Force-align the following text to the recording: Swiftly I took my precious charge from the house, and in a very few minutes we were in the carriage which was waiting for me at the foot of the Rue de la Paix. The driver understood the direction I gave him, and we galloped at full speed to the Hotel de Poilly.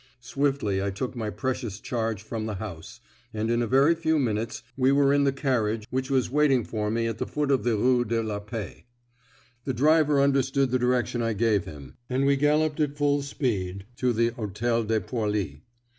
Swiftly 0.21 0.81
I 0.81 0.89
took 0.89 1.15
my 1.15 1.29
precious 1.29 1.79
charge 1.79 2.23
from 2.23 2.47
the 2.47 2.55
house, 2.55 3.01
and 3.35 3.51
in 3.51 3.61
a 3.61 3.67
very 3.67 3.93
few 3.93 4.17
minutes 4.17 4.63
we 4.75 4.91
were 4.91 5.13
in 5.13 5.25
the 5.25 5.31
carriage 5.31 5.85
which 5.91 6.09
was 6.09 6.31
waiting 6.31 6.63
for 6.63 6.89
me 6.89 7.05
at 7.05 7.19
the 7.19 7.27
foot 7.27 7.51
of 7.51 7.63
the 7.63 7.75
Rue 7.77 8.03
de 8.03 8.23
la 8.23 8.39
Paix. 8.39 8.81
The 9.65 9.75
driver 9.75 10.19
understood 10.19 10.71
the 10.71 10.79
direction 10.79 11.21
I 11.21 11.33
gave 11.33 11.65
him, 11.65 11.97
and 12.09 12.25
we 12.25 12.35
galloped 12.35 12.79
at 12.79 12.97
full 12.97 13.21
speed 13.21 13.85
to 13.97 14.11
the 14.11 14.29
Hotel 14.29 14.83
de 14.83 14.99
Poilly. 15.01 15.61